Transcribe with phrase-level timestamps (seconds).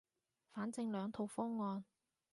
[0.49, 1.85] 反正兩套方案